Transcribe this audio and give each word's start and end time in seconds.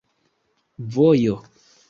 vojo 0.95 1.37